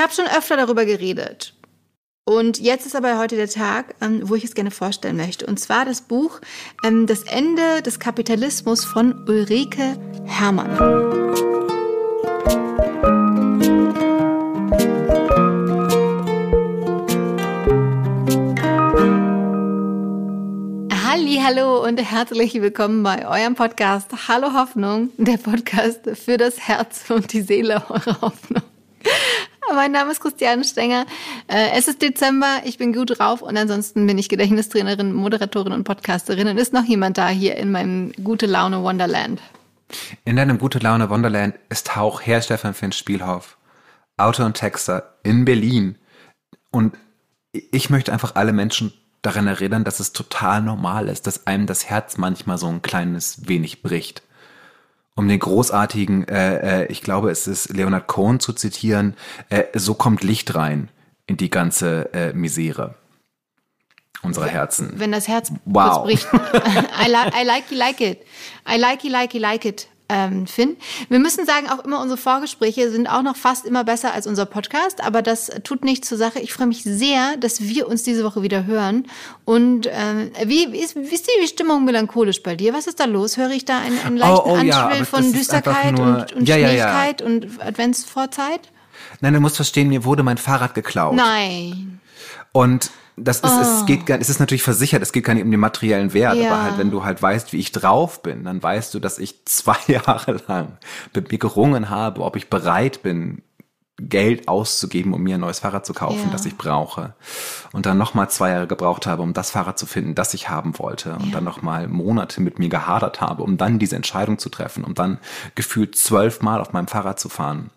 [0.00, 1.54] habe schon öfter darüber geredet.
[2.24, 5.46] Und jetzt ist aber heute der Tag, ähm, wo ich es gerne vorstellen möchte.
[5.46, 6.40] Und zwar das Buch
[6.84, 11.20] ähm, Das Ende des Kapitalismus von Ulrike Herrmann.
[21.52, 27.32] Hallo und herzlich willkommen bei eurem Podcast Hallo Hoffnung, der Podcast für das Herz und
[27.32, 28.62] die Seele eurer Hoffnung.
[29.74, 31.06] Mein Name ist Christiane Stenger.
[31.46, 35.84] Äh, es ist Dezember, ich bin gut drauf und ansonsten bin ich Gedächtnistrainerin, Moderatorin und
[35.84, 36.48] Podcasterin.
[36.48, 39.40] Und ist noch jemand da hier in meinem Gute Laune Wonderland?
[40.24, 43.58] In deinem Gute Laune Wonderland ist auch Herr Stefan Finn Spielhoff,
[44.16, 45.96] Autor und Texter in Berlin.
[46.70, 46.96] Und
[47.52, 48.92] ich möchte einfach alle Menschen
[49.22, 53.48] daran erinnern, dass es total normal ist, dass einem das Herz manchmal so ein kleines
[53.48, 54.22] wenig bricht.
[55.20, 59.18] Um den großartigen, äh, äh, ich glaube, es ist Leonard Cohen zu zitieren,
[59.50, 60.88] äh, so kommt Licht rein
[61.26, 62.94] in die ganze äh, Misere
[64.22, 64.94] unserer Herzen.
[64.94, 66.04] Wenn das Herz wow.
[66.04, 66.26] bricht.
[66.32, 68.22] I, li I like you like it.
[68.66, 70.76] I like you like like it ähm, Finn.
[71.08, 74.44] Wir müssen sagen, auch immer unsere Vorgespräche sind auch noch fast immer besser als unser
[74.44, 76.40] Podcast, aber das tut nichts zur Sache.
[76.40, 79.06] Ich freue mich sehr, dass wir uns diese Woche wieder hören.
[79.44, 82.74] Und ähm, wie, wie, ist, wie ist die Stimmung melancholisch bei dir?
[82.74, 83.36] Was ist da los?
[83.36, 86.56] Höre ich da einen, einen leichten oh, oh, ja, von Düsterkeit nur, und, und ja,
[86.56, 87.08] ja.
[87.24, 88.68] und Adventsvorzeit?
[89.20, 91.14] Nein, du musst verstehen, mir wurde mein Fahrrad geklaut.
[91.14, 92.00] Nein.
[92.52, 92.90] Und
[93.24, 93.60] das ist, oh.
[93.60, 96.36] es geht gar, es ist natürlich versichert, es geht gar nicht um den materiellen Wert,
[96.36, 96.50] ja.
[96.50, 99.44] aber halt, wenn du halt weißt, wie ich drauf bin, dann weißt du, dass ich
[99.44, 100.78] zwei Jahre lang
[101.14, 103.42] mit mir gerungen habe, ob ich bereit bin,
[104.02, 106.32] Geld auszugeben, um mir ein neues Fahrrad zu kaufen, ja.
[106.32, 107.14] das ich brauche.
[107.72, 110.78] Und dann nochmal zwei Jahre gebraucht habe, um das Fahrrad zu finden, das ich haben
[110.78, 111.12] wollte.
[111.14, 111.32] Und ja.
[111.32, 115.18] dann nochmal Monate mit mir gehadert habe, um dann diese Entscheidung zu treffen, um dann
[115.54, 117.70] gefühlt zwölfmal auf meinem Fahrrad zu fahren.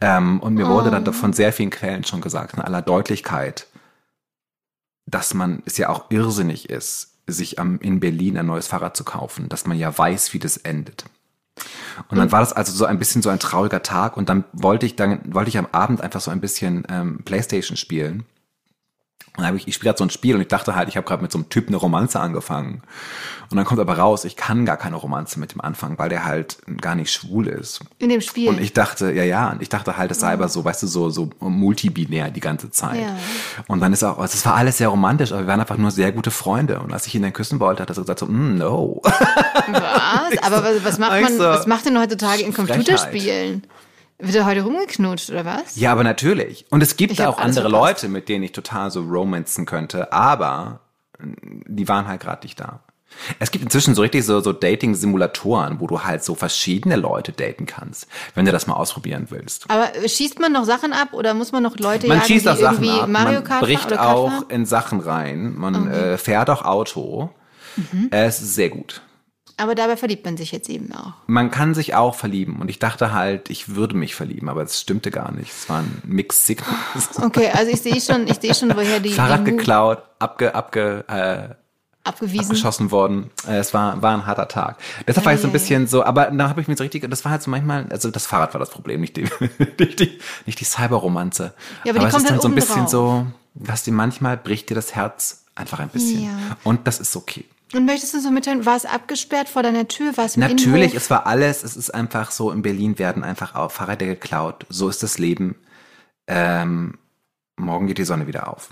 [0.00, 0.74] Ähm, und mir oh.
[0.74, 3.66] wurde dann davon sehr vielen Quellen schon gesagt, in aller Deutlichkeit,
[5.10, 9.04] dass man es ja auch irrsinnig ist, sich am, in Berlin ein neues Fahrrad zu
[9.04, 11.04] kaufen, dass man ja weiß, wie das endet.
[12.08, 14.86] Und dann war das also so ein bisschen so ein trauriger Tag und dann wollte
[14.86, 18.24] ich dann wollte ich am Abend einfach so ein bisschen ähm, Playstation spielen
[19.38, 20.96] und dann habe ich, ich spiele gerade so ein Spiel und ich dachte halt, ich
[20.96, 22.82] habe gerade mit so einem Typ eine Romanze angefangen.
[23.50, 26.24] Und dann kommt aber raus, ich kann gar keine Romanze mit dem anfangen, weil der
[26.24, 27.78] halt gar nicht schwul ist.
[28.00, 28.48] In dem Spiel.
[28.48, 30.88] Und ich dachte, ja, ja, und ich dachte halt, es sei aber so, weißt du,
[30.88, 33.00] so, so multibinär die ganze Zeit.
[33.00, 33.16] Ja.
[33.68, 36.10] Und dann ist auch, es war alles sehr romantisch, aber wir waren einfach nur sehr
[36.10, 36.80] gute Freunde.
[36.80, 39.00] Und als ich ihn dann küssen wollte, hat er so gesagt so, mm, no.
[39.04, 40.42] Was?
[40.42, 43.62] aber was, was macht man, was macht denn heutzutage in Computerspielen?
[43.62, 43.77] Frechheit.
[44.18, 45.76] Wird er heute rumgeknutscht oder was?
[45.76, 46.66] Ja, aber natürlich.
[46.70, 48.02] Und es gibt auch andere verpasst.
[48.02, 50.80] Leute, mit denen ich total so romanzen könnte, aber
[51.20, 52.80] die waren halt gerade nicht da.
[53.38, 57.66] Es gibt inzwischen so richtig so, so Dating-Simulatoren, wo du halt so verschiedene Leute daten
[57.66, 59.70] kannst, wenn du das mal ausprobieren willst.
[59.70, 62.56] Aber schießt man noch Sachen ab oder muss man noch Leute man jagen, schießt auch
[62.56, 63.08] Sachen ab.
[63.08, 65.54] Mario Kart man bricht auch in Sachen rein.
[65.56, 66.12] Man okay.
[66.12, 67.30] äh, fährt auch Auto.
[67.76, 68.08] Mhm.
[68.10, 69.00] Es ist sehr gut.
[69.58, 71.14] Aber dabei verliebt man sich jetzt eben auch.
[71.26, 72.60] Man kann sich auch verlieben.
[72.60, 75.50] Und ich dachte halt, ich würde mich verlieben, aber es stimmte gar nicht.
[75.50, 77.18] Es war ein Mixed Signals.
[77.20, 79.10] Okay, also ich sehe schon, ich sehe schon, woher die.
[79.10, 81.54] Fahrrad die geklaut, abge, abge, äh,
[82.04, 82.40] Abgewiesen.
[82.40, 83.30] abgeschossen worden.
[83.46, 84.78] Äh, es war, war ein harter Tag.
[85.06, 87.24] Deshalb war ich so ein bisschen so, aber da habe ich mir so richtig, das
[87.24, 89.22] war halt so manchmal, also das Fahrrad war das Problem, nicht die,
[89.78, 91.52] nicht die, nicht die Cyberromanze.
[91.84, 92.90] Ja, aber, aber die kommt es ist dann so ein bisschen drauf.
[92.90, 96.24] so, dass die manchmal bricht dir das Herz einfach ein bisschen.
[96.24, 96.30] Ja.
[96.64, 97.44] Und das ist okay.
[97.74, 100.16] Und möchtest du so mitteilen, war es abgesperrt vor deiner Tür?
[100.16, 100.94] War es im Natürlich, Innenhof?
[100.94, 101.64] es war alles.
[101.64, 104.64] Es ist einfach so, in Berlin werden einfach auch Fahrräder geklaut.
[104.70, 105.56] So ist das Leben.
[106.26, 106.98] Ähm,
[107.56, 108.70] morgen geht die Sonne wieder auf.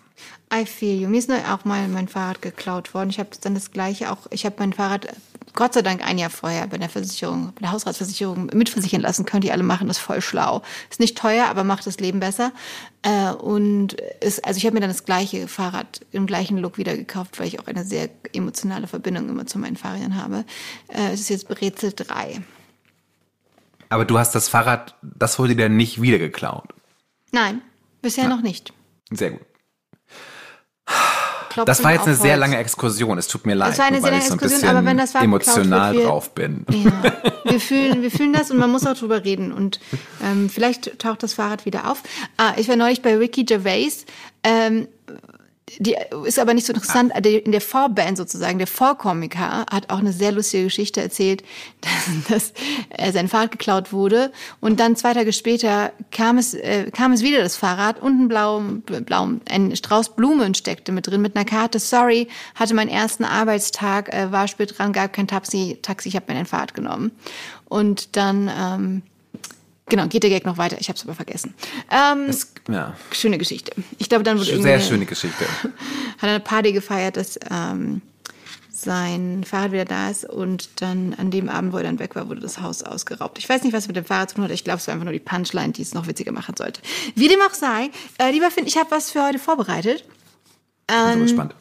[0.53, 1.09] I feel you.
[1.09, 3.11] Mir ist auch mal mein Fahrrad geklaut worden.
[3.11, 4.27] Ich habe dann das gleiche auch.
[4.31, 5.09] Ich habe mein Fahrrad
[5.55, 9.25] Gott sei Dank ein Jahr vorher bei der Versicherung, bei der Hausratsversicherung mitversichern lassen.
[9.25, 10.63] Könnt ihr alle machen, das ist voll schlau.
[10.91, 12.53] Ist nicht teuer, aber macht das Leben besser.
[13.03, 16.97] Äh, und ist, also ich habe mir dann das gleiche Fahrrad im gleichen Look wieder
[16.97, 20.45] gekauft, weil ich auch eine sehr emotionale Verbindung immer zu meinen Fahrrädern habe.
[20.89, 22.43] Äh, es ist jetzt Rätsel 3.
[23.89, 26.75] Aber du hast das Fahrrad, das wurde dir nicht wieder geklaut?
[27.33, 27.63] Nein,
[28.03, 28.31] bisher ja.
[28.31, 28.73] noch nicht.
[29.11, 29.47] Sehr gut.
[31.57, 33.17] Klopfen das war jetzt eine sehr lange Exkursion.
[33.17, 35.23] Es tut mir leid, das war eine sehr lange so Exkursion, aber wenn das war
[35.23, 36.67] emotional wird, wir, drauf bin.
[36.71, 37.13] Ja,
[37.51, 39.53] wir fühlen, wir fühlen das und man muss auch drüber reden.
[39.53, 39.81] Und
[40.23, 42.03] ähm, vielleicht taucht das Fahrrad wieder auf.
[42.37, 44.05] Ah, ich war neulich bei Ricky Gervais.
[44.45, 44.87] Ähm,
[45.81, 47.13] die ist aber nicht so interessant.
[47.15, 47.19] Ah.
[47.19, 51.43] In der Vorband sozusagen, der Vorkomiker hat auch eine sehr lustige Geschichte erzählt,
[52.29, 52.53] dass,
[52.97, 57.23] dass sein Fahrrad geklaut wurde und dann zwei Tage später kam es, äh, kam es
[57.23, 61.45] wieder das Fahrrad und ein blau, blau, ein Strauß Blumen steckte mit drin mit einer
[61.45, 61.81] Karte.
[61.81, 66.33] Sorry, hatte meinen ersten Arbeitstag, äh, war spät dran, gab kein Taxi, Taxi, ich habe
[66.33, 67.11] mir ein Fahrrad genommen
[67.65, 69.03] und dann ähm,
[69.89, 70.77] Genau, geht der Gag noch weiter?
[70.81, 71.55] Ich habe es aber vergessen.
[71.91, 72.97] Ähm, es Ja.
[73.13, 73.73] Schöne Geschichte.
[73.99, 75.45] Ich glaube, dann wurde Sehr irgendwie schöne Geschichte.
[76.19, 78.03] hat eine Party gefeiert, dass ähm,
[78.73, 82.29] sein Fahrrad wieder da ist und dann an dem Abend, wo er dann weg war,
[82.29, 83.39] wurde das Haus ausgeraubt.
[83.39, 84.51] Ich weiß nicht, was mit dem Fahrrad zu tun hat.
[84.51, 86.81] Ich glaube, es war einfach nur die Punchline, die es noch witziger machen sollte.
[87.15, 90.05] Wie dem auch sei, äh, lieber Finn, ich habe was für heute vorbereitet.
[90.91, 91.55] Ich bin so gespannt.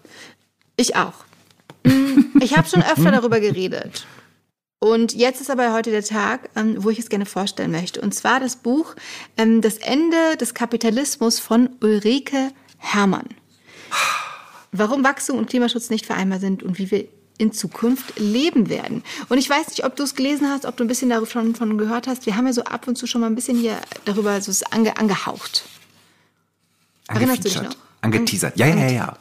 [0.78, 1.14] Ich auch.
[1.84, 4.06] Mm, Ich habe schon öfter darüber geredet.
[4.86, 8.00] Und jetzt ist aber heute der Tag, ähm, wo ich es gerne vorstellen möchte.
[8.02, 8.94] Und zwar das Buch
[9.36, 13.26] ähm, Das Ende des Kapitalismus von Ulrike Herrmann.
[14.72, 17.08] Warum Wachstum und Klimaschutz nicht vereinbar sind und wie wir
[17.40, 19.04] in Zukunft leben werden.
[19.28, 21.80] Und ich weiß nicht, ob du es gelesen hast, ob du ein bisschen schon von
[21.80, 22.28] gehört hast.
[22.28, 24.98] Wir haben ja so ab und zu schon mal ein bisschen hier darüber so ange,
[24.98, 25.66] angehaucht.
[27.08, 27.76] Erinnerst du dich noch?
[28.02, 28.56] Angeteasert.
[28.56, 29.18] Ja, ja, ja, ja.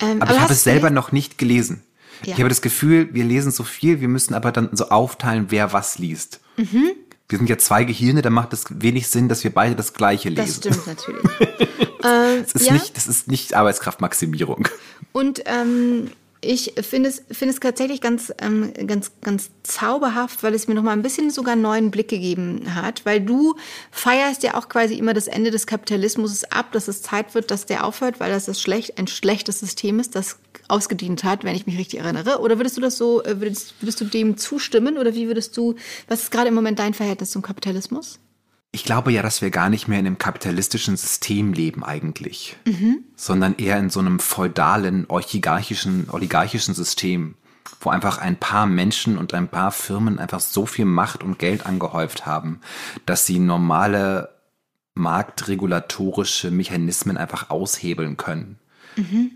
[0.00, 1.84] Ähm, Aber ich hast habe es selber noch nicht gelesen.
[2.24, 2.34] Ja.
[2.34, 5.72] Ich habe das Gefühl, wir lesen so viel, wir müssen aber dann so aufteilen, wer
[5.72, 6.40] was liest.
[6.56, 6.92] Mhm.
[7.28, 10.28] Wir sind ja zwei Gehirne, da macht es wenig Sinn, dass wir beide das Gleiche
[10.28, 10.60] lesen.
[10.62, 11.22] Das stimmt natürlich.
[12.04, 12.74] Das ist, ja?
[12.74, 14.68] nicht, das ist nicht Arbeitskraftmaximierung.
[15.12, 16.10] Und ähm,
[16.44, 20.82] ich finde es, finde es tatsächlich ganz, ähm, ganz, ganz zauberhaft, weil es mir noch
[20.82, 23.04] mal ein bisschen sogar einen neuen Blick gegeben hat.
[23.04, 23.56] Weil du
[23.90, 27.66] feierst ja auch quasi immer das Ende des Kapitalismus ab, dass es Zeit wird, dass
[27.66, 30.38] der aufhört, weil das, das schlecht, ein schlechtes System ist, das
[30.68, 32.40] ausgedient hat, wenn ich mich richtig erinnere.
[32.40, 34.98] Oder würdest du das so, äh, würdest, würdest du dem zustimmen?
[34.98, 35.74] Oder wie würdest du,
[36.08, 38.18] was ist gerade im Moment dein Verhältnis zum Kapitalismus?
[38.74, 43.04] Ich glaube ja, dass wir gar nicht mehr in einem kapitalistischen System leben eigentlich, Mhm.
[43.14, 47.36] sondern eher in so einem feudalen, oligarchischen, oligarchischen System,
[47.80, 51.66] wo einfach ein paar Menschen und ein paar Firmen einfach so viel Macht und Geld
[51.66, 52.60] angehäuft haben,
[53.06, 54.30] dass sie normale
[54.94, 58.58] marktregulatorische Mechanismen einfach aushebeln können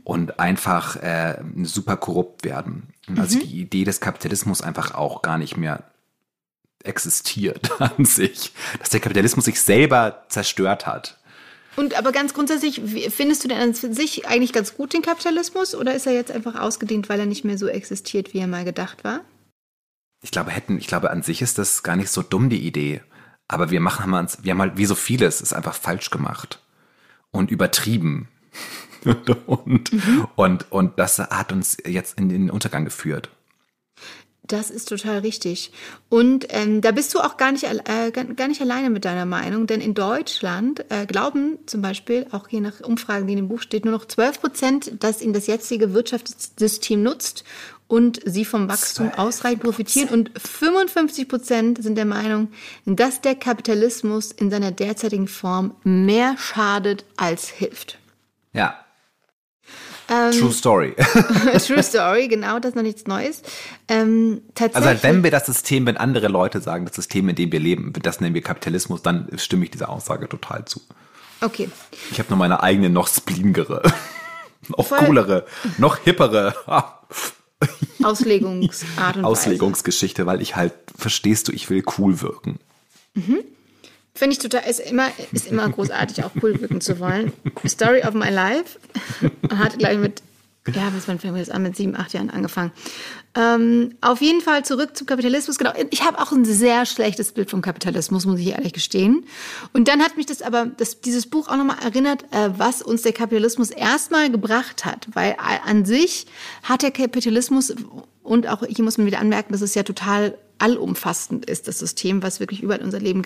[0.04, 2.88] und einfach äh, super korrupt werden.
[3.16, 5.82] Also die Idee des Kapitalismus einfach auch gar nicht mehr
[6.84, 11.18] existiert an sich, dass der Kapitalismus sich selber zerstört hat.
[11.76, 12.80] Und aber ganz grundsätzlich,
[13.10, 16.56] findest du denn an sich eigentlich ganz gut den Kapitalismus oder ist er jetzt einfach
[16.56, 19.20] ausgedehnt, weil er nicht mehr so existiert, wie er mal gedacht war?
[20.20, 23.02] Ich glaube, hätten, ich glaube, an sich ist das gar nicht so dumm, die Idee.
[23.46, 26.60] Aber wir machen, haben uns, wir haben halt, wie so vieles, ist einfach falsch gemacht.
[27.30, 28.28] Und übertrieben.
[29.46, 29.92] und,
[30.34, 33.30] und, und das hat uns jetzt in den Untergang geführt.
[34.48, 35.72] Das ist total richtig.
[36.08, 39.66] Und ähm, da bist du auch gar nicht, äh, gar nicht alleine mit deiner Meinung,
[39.66, 43.60] denn in Deutschland äh, glauben zum Beispiel, auch je nach Umfragen, die in dem Buch
[43.60, 47.44] steht, nur noch 12 Prozent, dass ihnen das jetzige Wirtschaftssystem nutzt
[47.88, 50.08] und sie vom Wachstum ausreichend profitieren.
[50.08, 52.48] Und 55 Prozent sind der Meinung,
[52.86, 57.98] dass der Kapitalismus in seiner derzeitigen Form mehr schadet als hilft.
[58.54, 58.82] Ja.
[60.08, 60.94] Ähm, True Story.
[61.66, 63.42] True Story, genau, das ist noch nichts Neues.
[63.88, 64.76] Ähm, tatsächlich.
[64.76, 67.60] Also halt, wenn wir das System, wenn andere Leute sagen, das System, in dem wir
[67.60, 70.80] leben, das nennen wir Kapitalismus, dann stimme ich dieser Aussage total zu.
[71.40, 71.68] Okay.
[72.10, 73.82] Ich habe nur meine eigene, noch splingere,
[74.68, 74.98] noch Voll.
[74.98, 75.46] coolere,
[75.76, 76.54] noch hippere
[78.02, 79.24] Auslegungsart und.
[79.24, 82.58] Auslegungsgeschichte, weil ich halt, verstehst du, ich will cool wirken.
[84.18, 87.32] Finde ich total, ist immer, ist immer großartig, auch cool wirken zu wollen.
[87.66, 88.78] Story of my life.
[89.56, 90.22] Hat gleich mit,
[90.74, 92.72] ja, was man fängt das an, mit sieben, acht Jahren angefangen.
[93.36, 95.56] Ähm, auf jeden Fall zurück zum Kapitalismus.
[95.56, 99.24] Genau, ich habe auch ein sehr schlechtes Bild vom Kapitalismus, muss ich ehrlich gestehen.
[99.72, 103.02] Und dann hat mich das aber, das, dieses Buch auch nochmal erinnert, äh, was uns
[103.02, 105.06] der Kapitalismus erstmal gebracht hat.
[105.14, 106.26] Weil a- an sich
[106.64, 107.72] hat der Kapitalismus,
[108.24, 112.22] und auch hier muss man wieder anmerken, dass es ja total allumfassend ist, das System,
[112.22, 113.22] was wirklich überall in unser Leben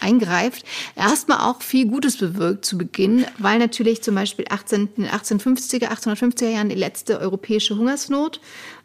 [0.00, 0.64] eingreift,
[0.96, 5.88] erstmal auch viel Gutes bewirkt zu Beginn, weil natürlich zum Beispiel 18, in den 1850er,
[5.88, 8.40] 1850er Jahren die letzte europäische Hungersnot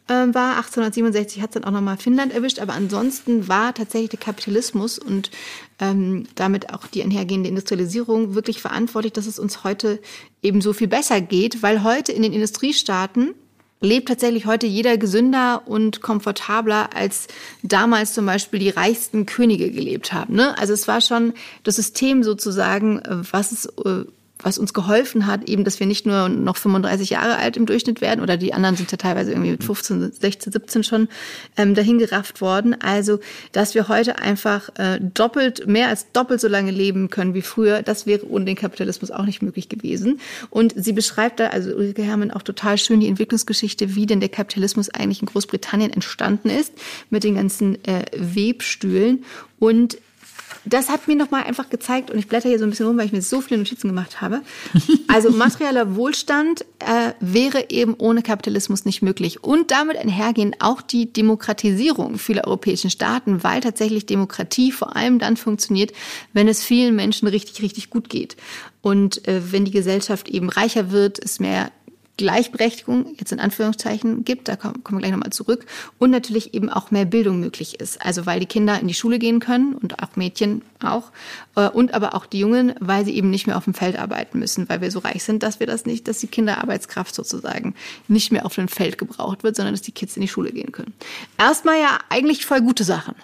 [0.07, 0.57] äh, war.
[0.57, 5.31] 1867 hat es dann auch nochmal Finnland erwischt, aber ansonsten war tatsächlich der Kapitalismus und
[5.79, 9.99] ähm, damit auch die einhergehende Industrialisierung wirklich verantwortlich, dass es uns heute
[10.41, 13.35] eben so viel besser geht, weil heute in den Industriestaaten
[13.81, 17.27] lebt tatsächlich heute jeder gesünder und komfortabler, als
[17.63, 20.35] damals zum Beispiel die reichsten Könige gelebt haben.
[20.35, 20.57] Ne?
[20.57, 21.33] Also es war schon
[21.63, 24.05] das System sozusagen, was es äh,
[24.41, 27.99] was uns geholfen hat, eben, dass wir nicht nur noch 35 Jahre alt im Durchschnitt
[27.99, 31.09] werden, oder die anderen sind ja teilweise irgendwie mit 15, 16, 17 schon
[31.57, 32.75] ähm, dahin gerafft worden.
[32.81, 33.19] Also,
[33.51, 37.81] dass wir heute einfach äh, doppelt, mehr als doppelt so lange leben können wie früher,
[37.81, 40.21] das wäre ohne den Kapitalismus auch nicht möglich gewesen.
[40.49, 44.29] Und sie beschreibt da, also Ulrike Herrmann, auch total schön die Entwicklungsgeschichte, wie denn der
[44.29, 46.73] Kapitalismus eigentlich in Großbritannien entstanden ist,
[47.09, 49.25] mit den ganzen äh, Webstühlen.
[49.59, 49.97] Und
[50.65, 53.05] das hat mir nochmal einfach gezeigt, und ich blätter hier so ein bisschen rum, weil
[53.05, 54.41] ich mir so viele Notizen gemacht habe.
[55.11, 59.43] Also materieller Wohlstand äh, wäre eben ohne Kapitalismus nicht möglich.
[59.43, 65.35] Und damit einhergehen auch die Demokratisierung vieler europäischen Staaten, weil tatsächlich Demokratie vor allem dann
[65.35, 65.93] funktioniert,
[66.33, 68.37] wenn es vielen Menschen richtig, richtig gut geht.
[68.81, 71.71] Und äh, wenn die Gesellschaft eben reicher wird, es mehr
[72.19, 75.65] Gleichberechtigung jetzt in Anführungszeichen gibt, da kommen, wir gleich nochmal zurück,
[75.99, 78.05] und natürlich eben auch mehr Bildung möglich ist.
[78.05, 81.13] Also weil die Kinder in die Schule gehen können und auch Mädchen auch
[81.55, 84.37] äh, und aber auch die Jungen, weil sie eben nicht mehr auf dem Feld arbeiten
[84.37, 87.73] müssen, weil wir so reich sind, dass wir das nicht, dass die Kinderarbeitskraft sozusagen
[88.09, 90.73] nicht mehr auf dem Feld gebraucht wird, sondern dass die Kids in die Schule gehen
[90.73, 90.93] können.
[91.37, 93.15] Erstmal ja eigentlich voll gute Sachen.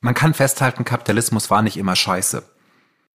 [0.00, 2.42] Man kann festhalten, Kapitalismus war nicht immer scheiße.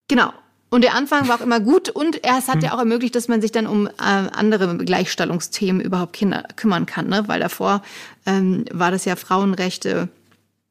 [0.07, 0.31] Genau.
[0.69, 3.41] Und der Anfang war auch immer gut und es hat ja auch ermöglicht, dass man
[3.41, 7.23] sich dann um äh, andere Gleichstellungsthemen überhaupt Kinder kümmern kann, ne?
[7.27, 7.81] weil davor
[8.25, 10.09] ähm, war das ja Frauenrechte,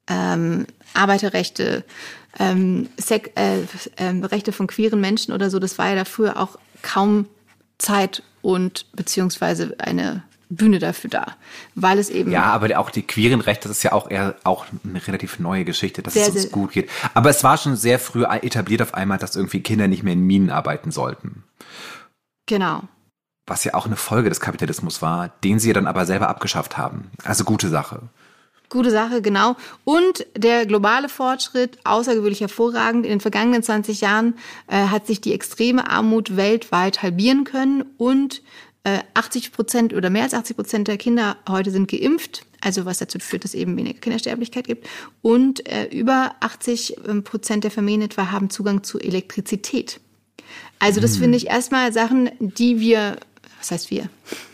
[0.06, 1.82] ähm, Arbeiterrechte,
[2.38, 3.60] ähm, Sek äh,
[3.96, 7.26] äh, Rechte von queeren Menschen oder so, das war ja dafür auch kaum
[7.78, 11.26] Zeit und beziehungsweise eine Bühne dafür da,
[11.74, 14.66] weil es eben ja, aber auch die queeren Rechte, das ist ja auch eher auch
[14.84, 16.88] eine relativ neue Geschichte, dass sehr, es uns gut geht.
[17.14, 20.20] Aber es war schon sehr früh etabliert auf einmal, dass irgendwie Kinder nicht mehr in
[20.20, 21.44] Minen arbeiten sollten.
[22.46, 22.82] Genau.
[23.46, 27.10] Was ja auch eine Folge des Kapitalismus war, den sie dann aber selber abgeschafft haben.
[27.24, 28.02] Also gute Sache.
[28.68, 29.54] Gute Sache, genau.
[29.84, 33.04] Und der globale Fortschritt, außergewöhnlich hervorragend.
[33.04, 34.34] In den vergangenen 20 Jahren
[34.66, 38.42] äh, hat sich die extreme Armut weltweit halbieren können und
[39.14, 42.98] 80 äh, Prozent oder mehr als 80 Prozent der Kinder heute sind geimpft, also was
[42.98, 44.86] dazu führt, dass es eben weniger Kindersterblichkeit gibt.
[45.22, 50.00] Und äh, über 80 ähm, Prozent der Familien etwa haben Zugang zu Elektrizität.
[50.78, 51.22] Also das mhm.
[51.22, 53.16] finde ich erstmal Sachen, die wir,
[53.58, 54.08] was heißt wir,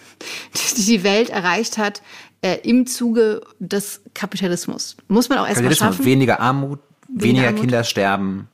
[0.76, 2.02] die die Welt erreicht hat
[2.40, 4.96] äh, im Zuge des Kapitalismus.
[5.08, 6.04] Muss man auch erstmal schaffen.
[6.04, 7.60] Weniger Armut, weniger, weniger Armut.
[7.60, 8.48] Kinder sterben,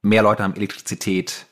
[0.00, 1.46] mehr Leute haben Elektrizität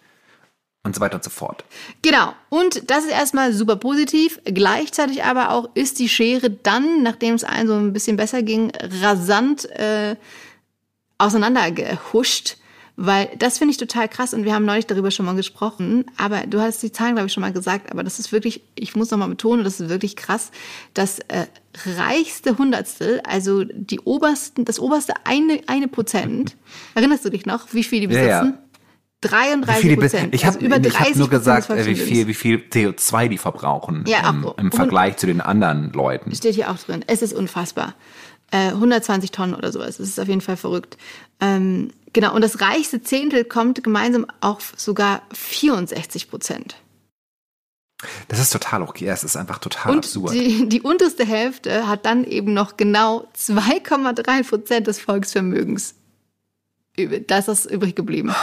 [0.82, 1.64] und so weiter und so fort.
[2.02, 2.32] Genau.
[2.48, 4.40] Und das ist erstmal super positiv.
[4.44, 8.72] Gleichzeitig aber auch ist die Schere dann, nachdem es allen so ein bisschen besser ging,
[9.02, 10.16] rasant äh,
[11.18, 12.56] auseinandergehuscht.
[13.02, 16.04] Weil das finde ich total krass und wir haben neulich darüber schon mal gesprochen.
[16.18, 17.90] Aber du hast die Zahlen, glaube ich, schon mal gesagt.
[17.90, 20.50] Aber das ist wirklich, ich muss noch mal betonen, das ist wirklich krass.
[20.92, 21.46] Das äh,
[21.96, 26.56] reichste Hundertstel, also die obersten, das oberste eine, eine Prozent.
[26.94, 28.28] Erinnerst du dich noch, wie viel die besitzen?
[28.28, 28.58] Ja, ja.
[29.22, 30.34] 33 Prozent.
[30.34, 34.28] Ich habe also hab nur gesagt, äh, wie viel, wie viel CO2 die verbrauchen ja,
[34.28, 36.34] im, im Vergleich zu den anderen Leuten.
[36.34, 37.04] Steht hier auch drin.
[37.06, 37.94] Es ist unfassbar.
[38.50, 39.98] Äh, 120 Tonnen oder sowas.
[39.98, 40.96] Das ist auf jeden Fall verrückt.
[41.40, 42.34] Ähm, genau.
[42.34, 46.76] Und das reichste Zehntel kommt gemeinsam auf sogar 64 Prozent.
[48.28, 49.06] Das ist total okay.
[49.08, 50.32] Es ist einfach total und absurd.
[50.32, 55.94] Die, die unterste Hälfte hat dann eben noch genau 2,3 Prozent des Volksvermögens.
[57.26, 58.34] Das ist übrig geblieben.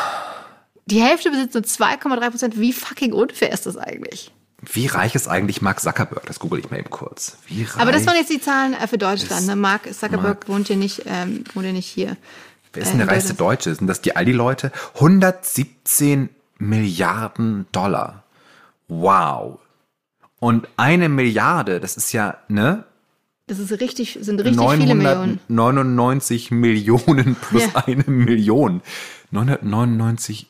[0.88, 2.60] Die Hälfte besitzt nur 2,3 Prozent.
[2.60, 4.32] Wie fucking unfair ist das eigentlich?
[4.62, 6.25] Wie reich ist eigentlich Mark Zuckerberg?
[6.25, 7.38] Das google ich mal eben kurz.
[7.46, 9.46] Wie reich Aber das waren jetzt die Zahlen äh, für Deutschland.
[9.46, 9.56] Ne?
[9.56, 10.50] Mark Zuckerberg Mark.
[10.50, 12.17] wohnt ja nicht, ähm, wohnt ja nicht hier.
[12.74, 13.74] Wer ist denn der äh, reichste Deutsche?
[13.75, 14.72] Sind das die Aldi-Leute?
[14.96, 18.24] 117 Milliarden Dollar.
[18.88, 19.60] Wow.
[20.39, 22.84] Und eine Milliarde, das ist ja, ne?
[23.48, 25.39] Das ist richtig, sind richtig viele Millionen.
[25.48, 27.84] 99 Millionen plus ja.
[27.86, 28.82] eine Million.
[29.32, 30.48] 999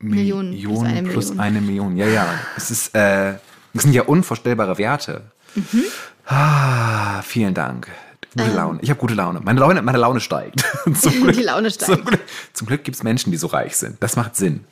[0.00, 1.40] Millionen, Millionen plus, eine, plus Million.
[1.40, 1.96] eine Million.
[1.96, 2.26] Ja, ja.
[2.56, 3.34] Es ist, äh,
[3.74, 5.22] das sind ja unvorstellbare Werte.
[5.54, 5.84] Mhm.
[6.26, 7.88] Ah, vielen Dank.
[8.32, 8.56] Gute ähm.
[8.56, 8.78] Laune.
[8.82, 9.40] Ich habe gute Laune.
[9.40, 10.64] Meine Laune, meine Laune steigt.
[10.94, 11.90] zum Glück, Die Laune steigt.
[11.90, 12.20] Zum Glück,
[12.52, 13.96] zum Glück gibt es Menschen, die so reich sind.
[14.00, 14.64] Das macht Sinn.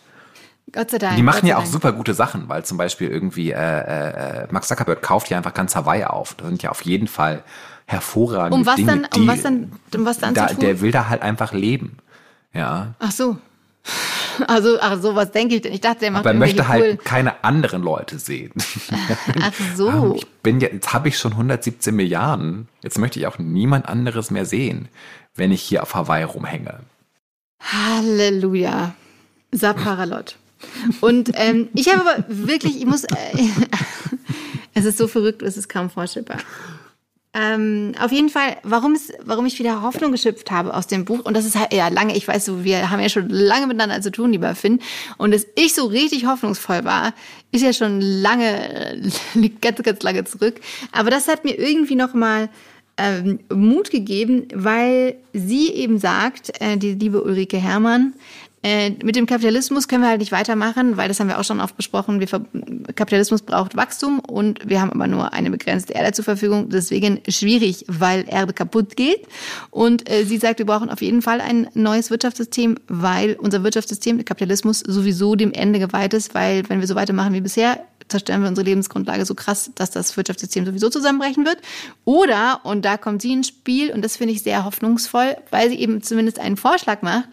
[0.72, 1.16] Gott sei Dank.
[1.16, 1.72] Die machen ja auch Dank.
[1.72, 5.74] super gute Sachen, weil zum Beispiel irgendwie äh, äh, Max Zuckerberg kauft ja einfach ganz
[5.74, 6.34] Hawaii auf.
[6.34, 7.42] Das sind ja auf jeden Fall
[7.86, 8.92] hervorragende um was Dinge.
[8.92, 10.64] Dann, um die, was dann, um was dann da, zu tun?
[10.64, 11.98] Der will da halt einfach leben.
[12.52, 12.94] Ja.
[12.98, 13.38] Ach so.
[14.46, 15.72] Also, ach so, was denke ich denn?
[15.72, 16.96] Ich dachte, er macht Aber er möchte halt cool.
[17.02, 18.52] keine anderen Leute sehen.
[19.42, 19.88] Ach so.
[19.88, 22.68] Ähm, ich bin ja, jetzt habe ich schon 117 Milliarden.
[22.82, 24.88] Jetzt möchte ich auch niemand anderes mehr sehen,
[25.34, 26.80] wenn ich hier auf Hawaii rumhänge.
[27.60, 28.94] Halleluja.
[29.52, 30.36] Saparalot.
[31.00, 33.14] Und ähm, ich habe aber wirklich, ich muss, äh,
[34.74, 36.38] es ist so verrückt, es ist kaum vorstellbar.
[37.34, 41.20] Ähm, auf jeden Fall, warum, es, warum ich wieder Hoffnung geschöpft habe aus dem Buch,
[41.24, 44.00] und das ist halt ja lange, ich weiß so, wir haben ja schon lange miteinander
[44.00, 44.80] zu tun, lieber Finn,
[45.18, 47.12] und dass ich so richtig hoffnungsvoll war,
[47.52, 50.60] ist ja schon lange, liegt ganz, ganz lange zurück.
[50.92, 52.48] Aber das hat mir irgendwie nochmal
[52.96, 58.14] ähm, Mut gegeben, weil sie eben sagt, äh, die liebe Ulrike Herrmann,
[58.62, 61.60] Äh, mit dem Kapitalismus können wir halt nicht weitermachen, weil das haben wir auch schon
[61.60, 62.20] oft besprochen.
[62.20, 62.26] Wir,
[62.94, 66.68] Kapitalismus braucht Wachstum und wir haben aber nur eine begrenzte Erde zur Verfügung.
[66.68, 69.26] Deswegen schwierig, weil Erde kaputt geht.
[69.70, 74.16] Und äh, sie sagt, wir brauchen auf jeden Fall ein neues Wirtschaftssystem, weil unser Wirtschaftssystem,
[74.16, 78.40] der Kapitalismus, sowieso dem Ende geweiht ist, weil wenn wir so weitermachen wie bisher, zerstören
[78.42, 81.58] wir unsere Lebensgrundlage so krass, dass das Wirtschaftssystem sowieso zusammenbrechen wird.
[82.04, 85.78] Oder, und da kommt sie ins Spiel, und das finde ich sehr hoffnungsvoll, weil sie
[85.78, 87.28] eben zumindest einen Vorschlag macht,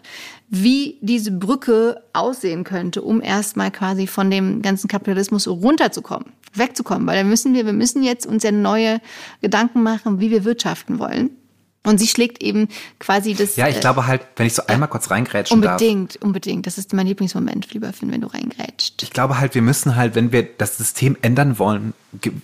[0.48, 7.06] wie diese Brücke aussehen könnte, um erstmal quasi von dem ganzen Kapitalismus runterzukommen, wegzukommen.
[7.06, 9.00] Weil da müssen wir, wir müssen jetzt uns ja neue
[9.40, 11.30] Gedanken machen, wie wir wirtschaften wollen.
[11.86, 13.54] Und sie schlägt eben quasi das.
[13.54, 15.80] Ja, ich äh, glaube halt, wenn ich so einmal kurz reingrätschen unbedingt, darf.
[15.80, 16.66] Unbedingt, unbedingt.
[16.66, 19.04] Das ist mein Lieblingsmoment, lieber Finn, wenn du reingrätscht.
[19.04, 21.94] Ich glaube halt, wir müssen halt, wenn wir das System ändern wollen,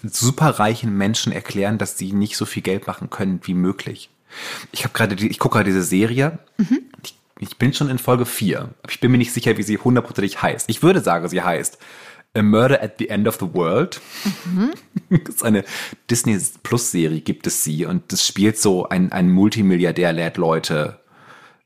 [0.04, 4.10] superreichen Menschen erklären, dass sie nicht so viel Geld machen können wie möglich.
[4.70, 6.38] Ich habe gerade, ich gucke gerade diese Serie.
[6.58, 6.82] Mhm.
[7.02, 9.76] Ich, ich bin schon in Folge 4, aber ich bin mir nicht sicher, wie sie
[9.76, 10.70] hundertprozentig heißt.
[10.70, 11.78] Ich würde sagen, sie heißt
[12.34, 14.00] A Murder at the End of the World.
[14.44, 14.70] Mhm.
[15.24, 15.64] Das ist eine
[16.10, 17.84] Disney Plus Serie, gibt es sie.
[17.84, 21.00] Und das spielt so ein, ein Multimilliardär lädt Leute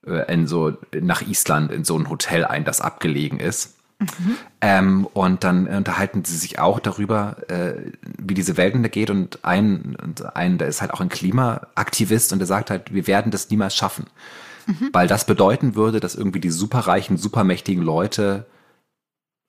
[0.05, 3.77] äh, in so, nach Island in so ein Hotel ein, das abgelegen ist.
[4.01, 4.37] Mhm.
[4.61, 7.75] Ähm, und dann unterhalten sie sich auch darüber, äh,
[8.19, 9.11] wie diese Welt geht.
[9.11, 13.07] Und ein, und ein, da ist halt auch ein Klimaaktivist und der sagt halt, wir
[13.07, 14.07] werden das niemals schaffen.
[14.67, 14.91] Mhm.
[14.93, 18.47] Weil das bedeuten würde, dass irgendwie die superreichen, supermächtigen Leute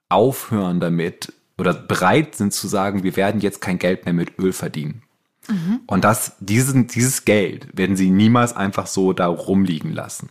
[0.10, 4.54] aufhören damit oder bereit sind zu sagen, wir werden jetzt kein Geld mehr mit Öl
[4.54, 5.04] verdienen.
[5.48, 5.82] Mhm.
[5.88, 10.30] Und das, diesen, dieses Geld werden sie niemals einfach so da rumliegen lassen.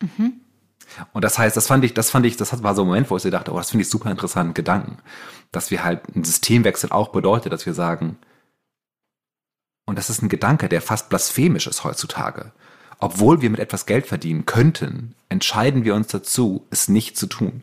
[0.00, 0.34] Mhm.
[1.12, 3.16] Und das heißt, das fand ich, das fand ich, das war so ein Moment, wo
[3.16, 4.98] ich so dachte, oh, das finde ich super interessanten Gedanken.
[5.52, 8.18] Dass wir halt ein Systemwechsel auch bedeutet, dass wir sagen,
[9.86, 12.52] und das ist ein Gedanke, der fast blasphemisch ist heutzutage.
[12.98, 17.62] Obwohl wir mit etwas Geld verdienen könnten, entscheiden wir uns dazu, es nicht zu tun.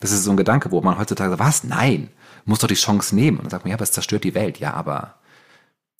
[0.00, 1.64] Das ist so ein Gedanke, wo man heutzutage sagt, was?
[1.64, 2.08] Nein,
[2.46, 3.36] muss doch die Chance nehmen.
[3.36, 4.58] Und dann sagt man, ja, aber es zerstört die Welt.
[4.58, 5.16] Ja, aber.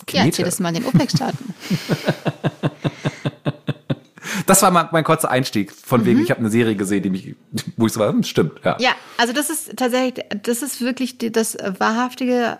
[0.07, 0.17] Knete.
[0.17, 1.55] Ja, erzähl das mal den OPEC-Staaten.
[4.47, 5.73] das war mal mein kurzer Einstieg.
[5.73, 6.25] Von wegen, mhm.
[6.25, 7.37] ich habe eine Serie gesehen, die mich,
[7.77, 8.79] wo ich so war, hm, stimmt, ja.
[8.81, 12.59] Ja, also das ist tatsächlich, das ist wirklich das wahrhaftige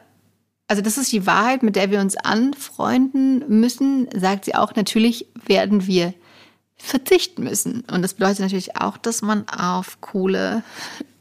[0.71, 4.77] also das ist die Wahrheit, mit der wir uns anfreunden müssen, sagt sie auch.
[4.77, 6.15] Natürlich werden wir
[6.77, 7.83] verzichten müssen.
[7.91, 10.63] Und das bedeutet natürlich auch, dass man auf Kohle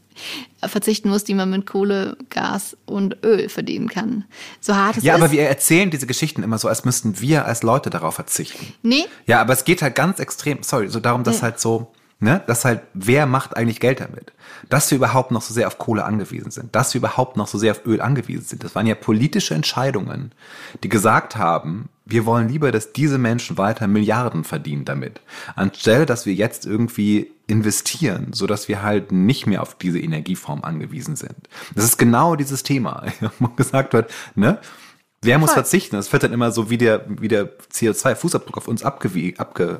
[0.63, 4.25] verzichten muss, die man mit Kohle, Gas und Öl verdienen kann.
[4.60, 5.20] So hart es ja, ist.
[5.20, 8.72] Ja, aber wir erzählen diese Geschichten immer so, als müssten wir als Leute darauf verzichten.
[8.83, 9.05] Nee.
[9.25, 11.42] Ja, aber es geht halt ganz extrem, sorry, so darum, dass nee.
[11.42, 14.34] halt so, ne, dass halt, wer macht eigentlich Geld damit?
[14.68, 17.58] Dass wir überhaupt noch so sehr auf Kohle angewiesen sind, dass wir überhaupt noch so
[17.58, 18.64] sehr auf Öl angewiesen sind.
[18.64, 20.34] Das waren ja politische Entscheidungen,
[20.84, 25.22] die gesagt haben, wir wollen lieber, dass diese Menschen weiter Milliarden verdienen damit,
[25.55, 30.64] anstelle, dass wir jetzt irgendwie investieren, so dass wir halt nicht mehr auf diese Energieform
[30.64, 31.36] angewiesen sind.
[31.75, 33.05] Das ist genau dieses Thema,
[33.40, 34.60] wo gesagt wird, ne?
[35.22, 35.64] Wer muss Voll.
[35.64, 35.98] verzichten?
[35.98, 39.77] Das wird dann immer so wie der, wie der CO2-Fußabdruck auf uns abge, abge,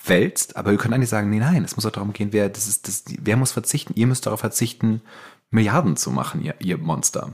[0.00, 0.56] abgewälzt.
[0.56, 2.88] Aber wir können eigentlich sagen, nee, nein, es muss auch darum gehen, wer, das ist,
[2.88, 3.94] das, wer muss verzichten?
[3.96, 5.02] Ihr müsst darauf verzichten,
[5.50, 7.32] Milliarden zu machen, ihr, ihr Monster.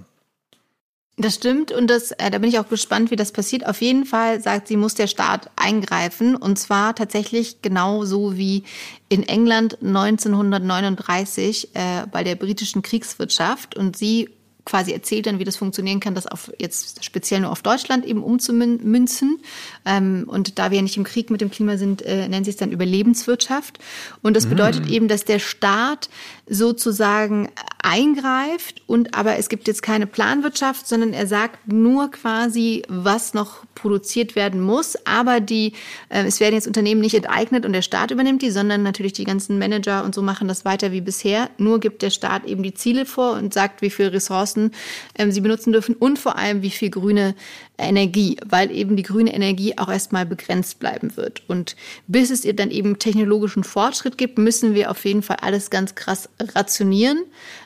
[1.18, 3.66] Das stimmt und das, äh, da bin ich auch gespannt, wie das passiert.
[3.66, 8.64] Auf jeden Fall sagt sie, muss der Staat eingreifen und zwar tatsächlich genauso wie
[9.08, 14.28] in England 1939 äh, bei der britischen Kriegswirtschaft und sie
[14.66, 18.22] quasi erzählt dann, wie das funktionieren kann, das auf jetzt speziell nur auf Deutschland eben
[18.22, 19.38] umzumünzen.
[19.86, 22.50] Ähm, und da wir ja nicht im Krieg mit dem Klima sind, äh, nennen sie
[22.50, 23.78] es dann Überlebenswirtschaft.
[24.22, 24.92] Und das bedeutet mm.
[24.92, 26.10] eben, dass der Staat
[26.48, 27.48] sozusagen
[27.86, 33.64] eingreift und aber es gibt jetzt keine Planwirtschaft, sondern er sagt nur quasi, was noch
[33.76, 34.96] produziert werden muss.
[35.06, 35.72] Aber die,
[36.08, 39.22] äh, es werden jetzt Unternehmen nicht enteignet und der Staat übernimmt die, sondern natürlich die
[39.22, 41.48] ganzen Manager und so machen das weiter wie bisher.
[41.58, 44.72] Nur gibt der Staat eben die Ziele vor und sagt, wie viel Ressourcen
[45.16, 47.36] ähm, sie benutzen dürfen und vor allem, wie viel grüne
[47.78, 51.42] Energie, weil eben die grüne Energie auch erstmal begrenzt bleiben wird.
[51.48, 55.70] Und bis es ihr dann eben technologischen Fortschritt gibt, müssen wir auf jeden Fall alles
[55.70, 57.24] ganz krass rationieren.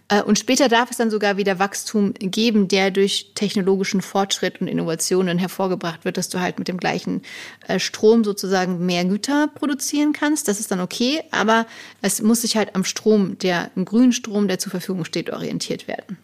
[0.09, 4.67] Äh, und später darf es dann sogar wieder Wachstum geben, der durch technologischen Fortschritt und
[4.67, 7.23] Innovationen hervorgebracht wird, dass du halt mit dem gleichen
[7.69, 10.49] äh, Strom sozusagen mehr Güter produzieren kannst.
[10.49, 11.67] Das ist dann okay, aber
[12.03, 16.19] es muss sich halt am Strom, der, grünen Strom, der zur Verfügung steht, orientiert werden.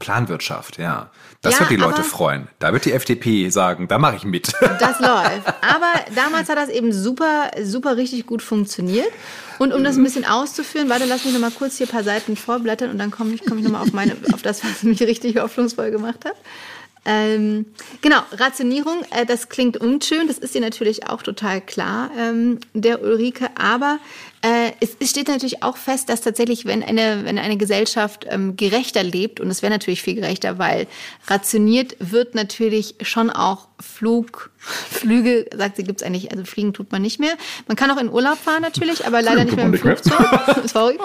[0.00, 1.10] Planwirtschaft, ja.
[1.42, 2.48] Das ja, wird die Leute freuen.
[2.58, 4.52] Da wird die FDP sagen, da mache ich mit.
[4.80, 5.46] Das läuft.
[5.46, 9.08] Aber damals hat das eben super, super richtig gut funktioniert.
[9.58, 12.02] Und um das ein bisschen auszuführen, warte, lass mich noch mal kurz hier ein paar
[12.02, 14.82] Seiten vorblättern und dann komme ich, komm ich noch mal auf meine, auf das, was
[14.82, 16.36] mich richtig hoffnungsvoll gemacht hat.
[17.04, 17.66] Ähm,
[18.02, 23.02] genau, Rationierung, äh, das klingt unschön, das ist ihr natürlich auch total klar, ähm, der
[23.02, 23.98] Ulrike, aber
[24.42, 28.56] Äh, es, es, steht natürlich auch fest, dass tatsächlich, wenn eine, wenn eine Gesellschaft ähm,
[28.56, 30.86] gerechter lebt, und es wäre natürlich viel gerechter, weil
[31.26, 37.02] rationiert wird natürlich schon auch Flug, Flüge, sagt sie, gibt's eigentlich, also fliegen tut man
[37.02, 37.32] nicht mehr.
[37.66, 40.16] Man kann auch in Urlaub fahren natürlich, aber leider nicht mehr im Flugzeug.
[40.64, 40.98] Sorry.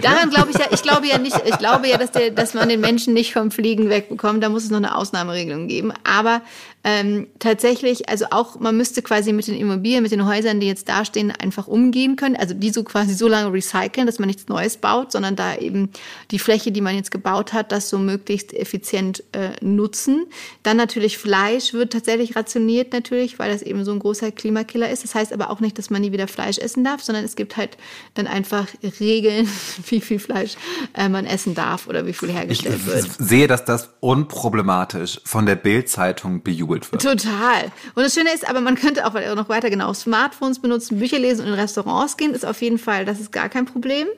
[0.00, 2.68] Daran glaube ich ja, ich glaube ja nicht, ich glaube ja, dass, der, dass man
[2.68, 4.42] den Menschen nicht vom Fliegen wegbekommt.
[4.42, 5.92] Da muss es noch eine Ausnahmeregelung geben.
[6.04, 6.40] Aber
[6.86, 10.86] ähm, tatsächlich, also auch, man müsste quasi mit den Immobilien, mit den Häusern, die jetzt
[10.86, 12.36] dastehen, einfach umgehen können.
[12.36, 15.88] Also die so quasi so lange recyceln, dass man nichts Neues baut, sondern da eben
[16.30, 20.26] die Fläche, die man jetzt gebaut hat, das so möglichst effizient äh, nutzen.
[20.62, 25.04] Dann natürlich Fleisch wird tatsächlich rationiert natürlich, weil das eben so ein großer Klimakiller ist.
[25.04, 27.56] Das heißt aber auch nicht, dass man nie wieder Fleisch essen darf, sondern es gibt
[27.56, 27.78] halt
[28.12, 28.68] dann einfach
[29.00, 29.48] Regeln,
[29.86, 30.56] wie viel Fleisch
[30.92, 33.06] äh, man essen darf oder wie viel hergestellt ich wird.
[33.06, 37.02] Ich sehe, dass das unproblematisch von der Bild-Zeitung bejubelt abgeholt wird.
[37.02, 37.64] Total.
[37.94, 41.42] Und das Schöne ist, aber man könnte auch noch weiter genau Smartphones benutzen, Bücher lesen
[41.46, 44.08] und in Restaurants gehen, ist auf jeden Fall, das ist gar kein Problem.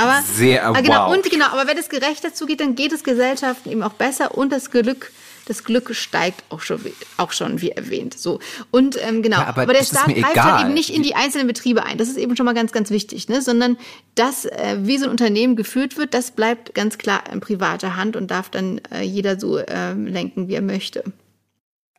[0.00, 1.14] aber sehr ah, genau wow.
[1.14, 4.50] und genau, aber wenn es gerechter zugeht, dann geht es Gesellschaften eben auch besser und
[4.50, 5.12] das Glück
[5.50, 6.80] das Glück steigt auch schon,
[7.16, 8.16] auch schon wie erwähnt.
[8.16, 8.38] So.
[8.70, 11.48] Und ähm, genau, ja, aber, aber, der Staat greift halt eben nicht in die einzelnen
[11.48, 11.98] Betriebe ein.
[11.98, 13.42] Das ist eben schon mal ganz, ganz wichtig, ne?
[13.42, 13.76] sondern
[14.14, 18.14] das, äh, wie so ein Unternehmen geführt wird, das bleibt ganz klar in privater Hand
[18.14, 21.02] und darf dann äh, jeder so äh, lenken, wie er möchte.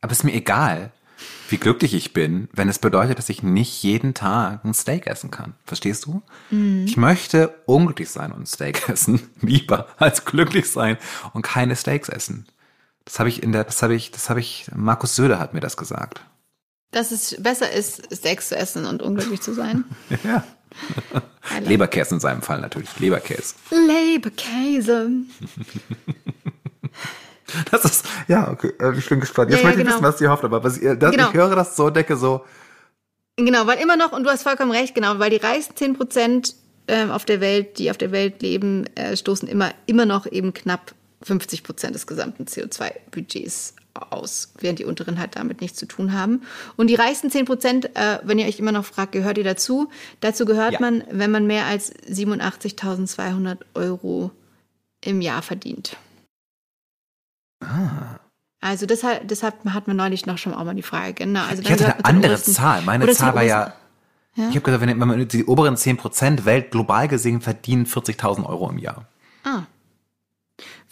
[0.00, 0.90] Aber es ist mir egal,
[1.50, 5.30] wie glücklich ich bin, wenn es bedeutet, dass ich nicht jeden Tag ein Steak essen
[5.30, 5.52] kann.
[5.66, 6.22] Verstehst du?
[6.50, 6.86] Mhm.
[6.86, 10.96] Ich möchte unglücklich sein und ein Steak essen, lieber als glücklich sein
[11.34, 12.46] und keine Steaks essen.
[13.04, 15.60] Das habe ich in der, das habe ich, das habe ich, Markus Söder hat mir
[15.60, 16.20] das gesagt.
[16.90, 19.84] Dass es besser ist, Sex zu essen und unglücklich zu sein.
[20.24, 20.44] ja.
[21.60, 22.98] Leberkäse in seinem Fall natürlich.
[22.98, 23.54] Leberkäse.
[23.70, 25.10] Leberkäse.
[27.70, 29.50] Das ist, ja, okay, äh, ich bin gespannt.
[29.50, 29.96] Jetzt ja, möchte ja, genau.
[29.96, 31.28] ich wissen, was sie hofft, aber was, das, genau.
[31.28, 32.44] ich höre das so, decke so.
[33.36, 36.54] Genau, weil immer noch, und du hast vollkommen recht, genau, weil die reichsten 10 Prozent
[36.86, 40.52] äh, auf der Welt, die auf der Welt leben, äh, stoßen immer, immer noch eben
[40.52, 46.12] knapp 50 Prozent des gesamten CO2-Budgets aus, während die unteren halt damit nichts zu tun
[46.12, 46.42] haben.
[46.76, 49.90] Und die reichsten 10 Prozent, äh, wenn ihr euch immer noch fragt, gehört ihr dazu?
[50.20, 50.80] Dazu gehört ja.
[50.80, 54.30] man, wenn man mehr als 87.200 Euro
[55.04, 55.96] im Jahr verdient.
[57.60, 58.18] Ah.
[58.60, 61.14] Also deshalb, deshalb hat man neulich noch schon auch mal die Frage.
[61.14, 61.44] Genau.
[61.44, 62.82] Also ich hatte eine andere Zahl.
[62.82, 63.74] Meine Zahl war ja,
[64.36, 64.48] ja?
[64.48, 68.70] ich habe gesagt, wenn man die oberen 10 Prozent Welt global gesehen verdienen 40.000 Euro
[68.70, 69.06] im Jahr.
[69.42, 69.62] Ah.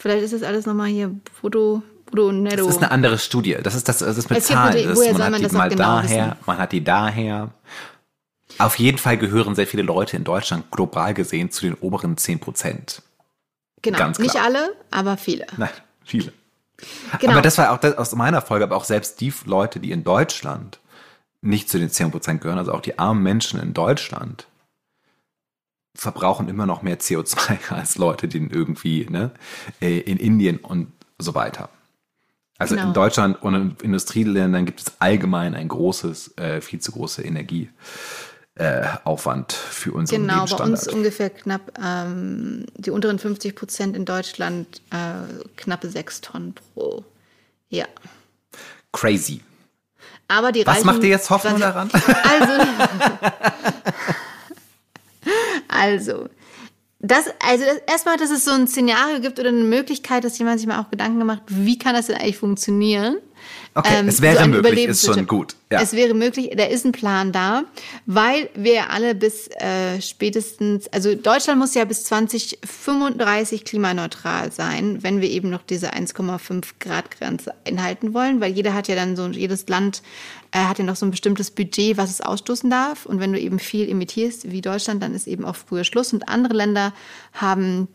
[0.01, 1.15] Vielleicht ist das alles nochmal hier
[2.11, 2.65] Netto.
[2.65, 3.57] Das ist eine andere Studie.
[3.61, 4.87] Das ist das, das ist mit Zahlen.
[4.87, 6.37] Das, woher man hat man die mal genau daher, wissen?
[6.47, 7.49] man hat die daher.
[8.57, 12.39] Auf jeden Fall gehören sehr viele Leute in Deutschland global gesehen zu den oberen 10
[12.39, 13.03] Prozent.
[13.83, 15.45] Genau, nicht alle, aber viele.
[15.57, 15.69] Nein,
[16.03, 16.33] viele.
[17.19, 17.33] Genau.
[17.33, 20.03] Aber das war auch das, aus meiner Folge, aber auch selbst die Leute, die in
[20.03, 20.79] Deutschland
[21.41, 24.47] nicht zu den 10 Prozent gehören, also auch die armen Menschen in Deutschland,
[25.93, 29.31] verbrauchen immer noch mehr CO2 als Leute, die irgendwie ne,
[29.81, 31.69] äh, in Indien und so weiter.
[32.57, 32.89] Also genau.
[32.89, 39.51] in Deutschland und in Industrieländern gibt es allgemein ein großes, äh, viel zu große Energieaufwand
[39.51, 40.67] äh, für unseren genau, Lebensstandard.
[40.67, 45.23] Genau, bei uns ungefähr knapp, ähm, die unteren 50 Prozent in Deutschland, äh,
[45.57, 47.03] knappe 6 Tonnen pro
[47.69, 47.87] Ja.
[48.91, 49.41] Crazy.
[50.27, 51.89] Aber die Was Reichen, macht dir jetzt Hoffnung daran?
[51.93, 52.51] Also,
[55.71, 56.27] Also,
[56.99, 60.59] das, also das, erstmal, dass es so ein Szenario gibt oder eine Möglichkeit, dass jemand
[60.59, 63.17] sich mal auch Gedanken gemacht, wie kann das denn eigentlich funktionieren?
[63.73, 65.55] Okay, ähm, es wäre so möglich, ist schon gut.
[65.71, 65.81] Ja.
[65.81, 67.63] Es wäre möglich, da ist ein Plan da,
[68.05, 75.21] weil wir alle bis äh, spätestens, also Deutschland muss ja bis 2035 klimaneutral sein, wenn
[75.21, 79.27] wir eben noch diese 1,5 Grad Grenze einhalten wollen, weil jeder hat ja dann so,
[79.27, 80.01] jedes Land
[80.51, 83.05] äh, hat ja noch so ein bestimmtes Budget, was es ausstoßen darf.
[83.05, 86.11] Und wenn du eben viel emittierst, wie Deutschland, dann ist eben auch früher Schluss.
[86.11, 86.93] Und andere Länder
[87.31, 87.87] haben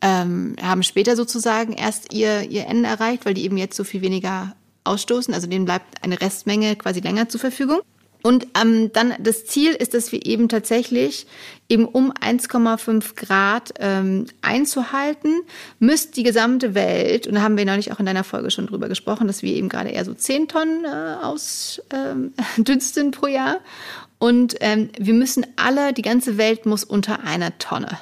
[0.00, 4.02] ähm, haben später sozusagen erst ihr, ihr Ende erreicht, weil die eben jetzt so viel
[4.02, 5.34] weniger ausstoßen.
[5.34, 7.80] Also denen bleibt eine Restmenge quasi länger zur Verfügung.
[8.22, 11.26] Und ähm, dann das Ziel ist, dass wir eben tatsächlich
[11.68, 15.40] eben um 1,5 Grad ähm, einzuhalten,
[15.80, 18.88] müsste die gesamte Welt, und da haben wir neulich auch in deiner Folge schon drüber
[18.88, 23.58] gesprochen, dass wir eben gerade eher so 10 Tonnen äh, ausdünsten ähm, pro Jahr.
[24.18, 27.98] Und ähm, wir müssen alle, die ganze Welt muss unter einer Tonne.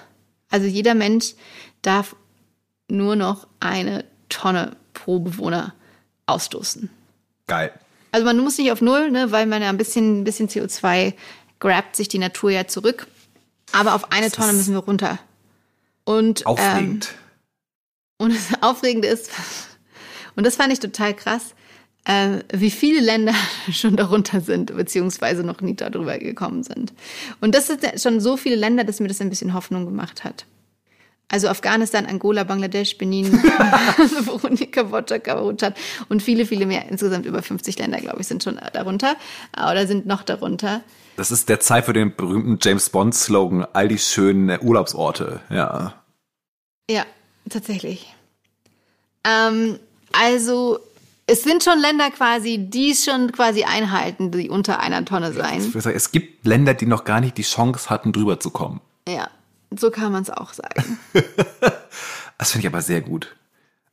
[0.50, 1.34] Also jeder Mensch
[1.80, 2.14] darf
[2.88, 5.72] nur noch eine Tonne pro Bewohner
[6.30, 6.90] ausstoßen.
[7.46, 7.72] Geil.
[8.12, 11.14] Also man muss nicht auf Null, ne, weil man ja ein bisschen, ein bisschen CO2
[11.58, 13.06] grabt sich die Natur ja zurück.
[13.72, 15.18] Aber auf eine das Tonne müssen wir runter.
[16.04, 17.08] Und, aufregend.
[18.18, 19.30] Ähm, und das Aufregende ist,
[20.34, 21.54] und das fand ich total krass,
[22.04, 23.34] äh, wie viele Länder
[23.72, 26.92] schon darunter sind, beziehungsweise noch nie darüber gekommen sind.
[27.40, 30.46] Und das sind schon so viele Länder, dass mir das ein bisschen Hoffnung gemacht hat.
[31.32, 33.30] Also Afghanistan, Angola, Bangladesch, Benin,
[34.26, 35.72] Burundi, Kambodscha, Kambodscha
[36.08, 36.88] und viele, viele mehr.
[36.88, 39.14] Insgesamt über 50 Länder, glaube ich, sind schon darunter
[39.56, 40.82] oder sind noch darunter.
[41.16, 45.94] Das ist der Zeit für den berühmten James Bond-Slogan, all die schönen Urlaubsorte, ja.
[46.90, 47.04] Ja,
[47.48, 48.12] tatsächlich.
[49.24, 49.78] Ähm,
[50.12, 50.80] also
[51.26, 55.72] es sind schon Länder quasi, die es schon quasi einhalten, die unter einer Tonne sein.
[55.94, 58.80] Es gibt Länder, die noch gar nicht die Chance hatten, drüber zu kommen.
[59.06, 59.28] Ja,
[59.78, 60.98] so kann man es auch sagen.
[62.38, 63.36] das finde ich aber sehr gut.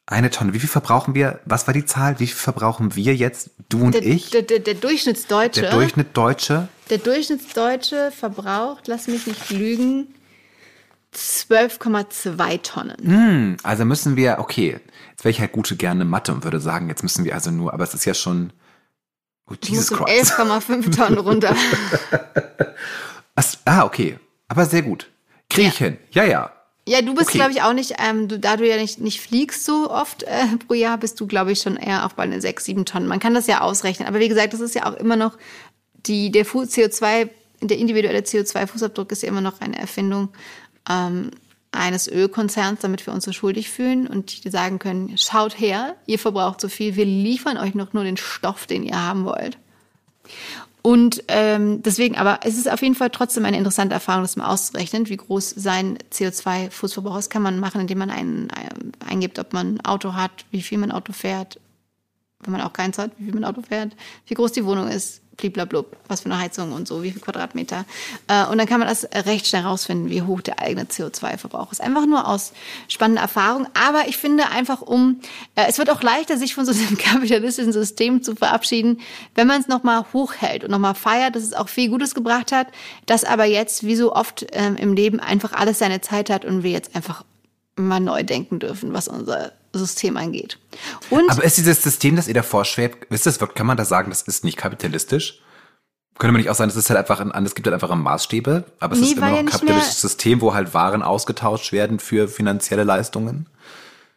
[0.10, 0.54] Eine Tonne.
[0.54, 1.42] Wie viel verbrauchen wir?
[1.44, 2.20] Was war die Zahl?
[2.20, 4.30] Wie viel verbrauchen wir jetzt, du und der, ich?
[4.30, 5.62] Der, der, der Durchschnittsdeutsche.
[5.62, 6.70] Der Durchschnittsdeutsche.
[6.90, 10.08] Der Durchschnittsdeutsche verbraucht, lass mich nicht lügen,
[11.14, 12.98] 12,2 Tonnen.
[13.04, 14.80] Hm, also müssen wir, okay,
[15.12, 17.74] jetzt wäre ich halt gute gerne Mathe und würde sagen, jetzt müssen wir also nur,
[17.74, 18.54] aber es ist ja schon,
[19.50, 20.34] oh, Jesus Christ.
[20.34, 21.54] 11,5 Tonnen runter.
[23.66, 25.10] ah, okay, aber sehr gut.
[25.58, 25.86] Kriege ich ja.
[25.86, 25.98] hin.
[26.12, 26.52] Ja, ja.
[26.88, 27.40] Ja, du bist, okay.
[27.40, 30.46] glaube ich, auch nicht, ähm, du, da du ja nicht, nicht fliegst so oft äh,
[30.66, 33.08] pro Jahr, bist du, glaube ich, schon eher auch bei den 6, 7 Tonnen.
[33.08, 34.08] Man kann das ja ausrechnen.
[34.08, 35.38] Aber wie gesagt, das ist ja auch immer noch
[36.06, 37.30] die, der CO2,
[37.62, 40.30] der individuelle CO2-Fußabdruck ist ja immer noch eine Erfindung
[40.90, 41.32] ähm,
[41.72, 46.20] eines Ölkonzerns, damit wir uns so schuldig fühlen und die sagen können, schaut her, ihr
[46.20, 49.58] verbraucht so viel, wir liefern euch noch nur den Stoff, den ihr haben wollt.
[50.82, 54.48] Und ähm, deswegen, aber es ist auf jeden Fall trotzdem eine interessante Erfahrung, das mal
[54.48, 57.30] auszurechnen, wie groß sein CO2-Fußverbrauch ist.
[57.30, 60.78] Kann man machen, indem man einen, ein, eingibt, ob man ein Auto hat, wie viel
[60.78, 61.60] man Auto fährt,
[62.44, 63.96] wenn man auch keins hat, wie viel man Auto fährt,
[64.28, 67.86] wie groß die Wohnung ist, bliblablub, was für eine Heizung und so, wie viel Quadratmeter.
[68.28, 71.80] Äh, und dann kann man das recht schnell rausfinden, wie hoch der eigene CO2-Verbrauch ist.
[71.80, 72.54] Einfach nur aus
[72.88, 73.68] spannender Erfahrung.
[73.74, 75.22] Aber ich finde einfach um,
[75.56, 79.00] äh, es wird auch leichter, sich von so einem kapitalistischen System zu verabschieden,
[79.36, 82.68] wenn man es nochmal hochhält und nochmal feiert, dass es auch viel Gutes gebracht hat,
[83.06, 86.64] dass aber jetzt, wie so oft ähm, im Leben, einfach alles seine Zeit hat und
[86.64, 87.24] wir jetzt einfach
[87.76, 90.60] mal neu denken dürfen, was unser System angeht.
[91.10, 94.10] Und Aber ist dieses System, das ihr da vorschwebt, wisst ihr, kann man da sagen,
[94.10, 95.42] das ist nicht kapitalistisch?
[96.18, 98.66] Könnte man nicht auch sagen, das ist halt einfach ein, es gibt halt einfach Maßstäbe,
[98.80, 102.28] aber es nee, ist immer noch ein kapitalistisches System, wo halt Waren ausgetauscht werden für
[102.28, 103.48] finanzielle Leistungen?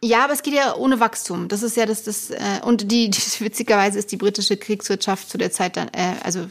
[0.03, 1.49] Ja, aber es geht ja ohne Wachstum.
[1.49, 5.37] Das ist ja das, das äh, und die, die witzigerweise ist die britische Kriegswirtschaft zu
[5.37, 6.47] der Zeit dann, äh, also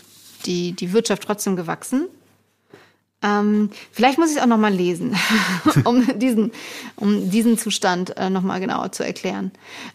[0.45, 2.07] die die Wirtschaft trotzdem gewachsen.
[3.21, 5.15] Ähm, vielleicht muss ich es auch noch mal lesen,
[5.83, 6.51] um diesen,
[6.95, 9.51] um diesen Zustand äh, noch mal genauer zu erklären.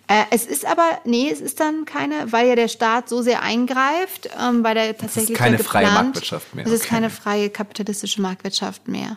[0.08, 3.42] Äh, es ist aber, nee, es ist dann keine, weil ja der Staat so sehr
[3.42, 6.66] eingreift, ähm, weil der tatsächlich es ist keine freie Marktwirtschaft mehr.
[6.66, 6.90] Es ist okay.
[6.90, 9.16] keine freie kapitalistische Marktwirtschaft mehr.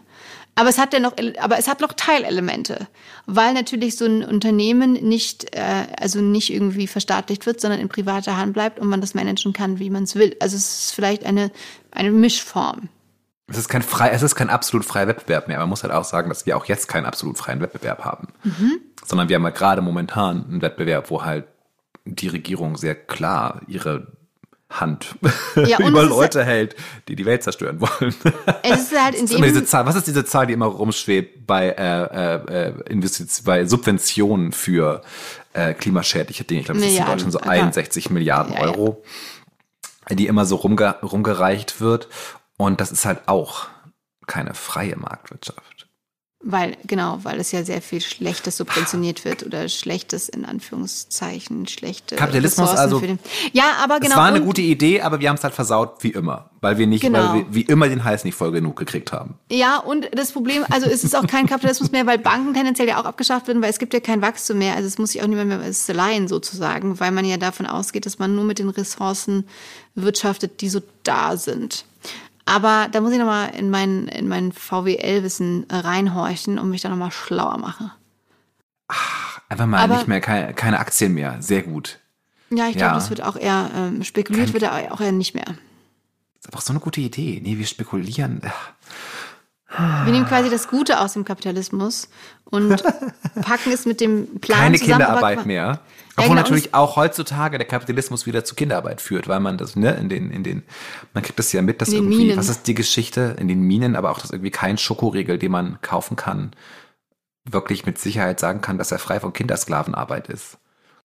[0.55, 2.87] Aber es hat ja noch, aber es hat noch Teilelemente,
[3.27, 8.37] weil natürlich so ein Unternehmen nicht, äh, also nicht irgendwie verstaatlicht wird, sondern in privater
[8.37, 10.35] Hand bleibt und man das managen kann, wie man es will.
[10.39, 11.51] Also es ist vielleicht eine
[11.97, 12.89] eine Mischform.
[13.49, 15.57] Es ist kein frei, es ist kein absolut freier Wettbewerb mehr.
[15.59, 18.27] Man muss halt auch sagen, dass wir auch jetzt keinen absolut freien Wettbewerb haben.
[18.43, 18.79] Mhm.
[19.05, 21.45] Sondern wir haben halt gerade momentan einen Wettbewerb, wo halt
[22.03, 24.07] die Regierung sehr klar ihre
[24.69, 25.15] Hand
[25.55, 26.75] ja, über Leute halt, hält,
[27.07, 28.13] die die Welt zerstören wollen.
[28.63, 29.85] Es ist halt in dem diese Zahl.
[29.85, 35.01] Was ist diese Zahl, die immer rumschwebt bei äh, äh, Investitionen, bei Subventionen für
[35.53, 36.61] äh, klimaschädliche Dinge?
[36.61, 39.03] Ich glaube, das ist in Deutschland so 61 Milliarden ja, Euro,
[40.09, 42.09] die immer so rumge rumgereicht wird.
[42.57, 43.67] Und das ist halt auch
[44.25, 45.87] keine freie Marktwirtschaft.
[46.39, 52.15] Weil, genau, weil es ja sehr viel Schlechtes subventioniert wird oder Schlechtes in Anführungszeichen, schlechte
[52.15, 52.99] Kapitalismus Ressourcen also.
[52.99, 53.19] Den,
[53.53, 54.11] ja, aber genau.
[54.11, 56.51] Es war eine gute Idee, aber wir haben es halt versaut, wie immer.
[56.61, 57.33] Weil wir nicht, genau.
[57.33, 59.33] weil wir wie immer den Hals nicht voll genug gekriegt haben.
[59.51, 63.01] Ja, und das Problem, also es ist auch kein Kapitalismus mehr, weil Banken tendenziell ja
[63.01, 64.75] auch abgeschafft werden, weil es gibt ja kein Wachstum mehr.
[64.75, 65.59] Also es muss sich auch niemand mehr
[65.95, 69.47] leihen sozusagen, weil man ja davon ausgeht, dass man nur mit den Ressourcen
[69.95, 71.85] wirtschaftet, die so da sind.
[72.47, 76.87] Aber da muss ich nochmal in mein, in mein VWL-Wissen äh, reinhorchen und mich da
[76.87, 77.91] nochmal schlauer machen.
[78.87, 81.41] Ach, einfach mal Aber, nicht mehr, keine, keine Aktien mehr.
[81.41, 81.99] Sehr gut.
[82.49, 82.93] Ja, ich glaube, ja.
[82.93, 85.43] das wird auch eher, ähm, spekuliert Kein, wird auch eher nicht mehr.
[85.43, 87.41] Das ist aber so eine gute Idee.
[87.43, 88.41] Nee, wir spekulieren.
[89.69, 92.07] Wir nehmen quasi das Gute aus dem Kapitalismus
[92.45, 92.81] und
[93.41, 95.81] packen es mit dem Plan Keine zusammen, Kinderarbeit mehr.
[96.19, 96.41] Obwohl genau.
[96.41, 100.31] natürlich auch heutzutage der Kapitalismus wieder zu Kinderarbeit führt, weil man das, ne, in den,
[100.31, 100.63] in den,
[101.13, 102.37] man kriegt das ja mit, dass irgendwie, Minen.
[102.37, 105.79] was ist die Geschichte in den Minen, aber auch, dass irgendwie kein Schokoriegel, den man
[105.81, 106.53] kaufen kann,
[107.45, 110.57] wirklich mit Sicherheit sagen kann, dass er frei von Kindersklavenarbeit ist.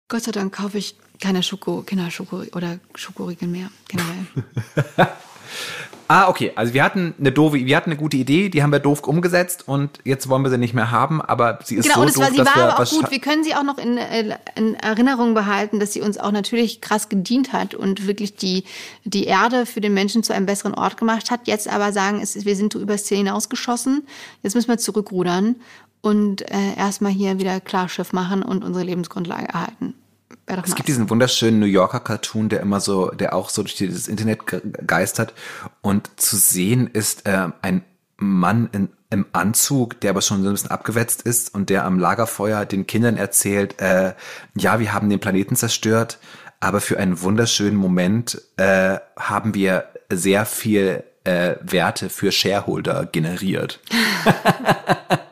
[0.09, 4.27] Gott sei Dank kaufe ich keine Schoko, Kinderschoko oder Schokoriegel mehr, generell.
[6.13, 6.53] Ah, okay.
[6.57, 9.67] Also wir hatten eine doofe, wir hatten eine gute Idee, die haben wir doof umgesetzt
[9.67, 12.31] und jetzt wollen wir sie nicht mehr haben, aber sie ist genau, so doof, war,
[12.31, 13.11] sie dass war wir aber auch gut.
[13.11, 16.83] Wir können sie auch noch in, äh, in, Erinnerung behalten, dass sie uns auch natürlich
[16.83, 18.65] krass gedient hat und wirklich die,
[19.05, 21.47] die Erde für den Menschen zu einem besseren Ort gemacht hat.
[21.47, 24.07] Jetzt aber sagen, es, wir sind übers Ziel hinausgeschossen.
[24.43, 25.57] Jetzt müssen wir zurückrudern
[26.03, 29.95] und äh, erstmal hier wieder Klarschiff machen und unsere Lebensgrundlage erhalten.
[30.47, 34.09] Es gibt diesen wunderschönen New Yorker Cartoon, der immer so, der auch so durch das
[34.09, 34.41] Internet
[34.87, 35.35] geistert
[35.81, 37.85] und zu sehen ist äh, ein
[38.17, 41.99] Mann in, im Anzug, der aber schon so ein bisschen abgewetzt ist und der am
[41.99, 44.15] Lagerfeuer den Kindern erzählt, äh,
[44.57, 46.19] ja, wir haben den Planeten zerstört,
[46.61, 53.81] aber für einen wunderschönen Moment äh, haben wir sehr viel äh, Werte für Shareholder generiert.